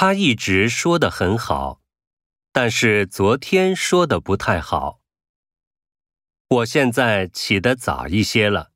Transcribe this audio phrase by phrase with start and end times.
[0.00, 1.80] 他一直说的很好，
[2.52, 5.00] 但是昨天说的不太好。
[6.50, 8.70] 我现在起得早一些了，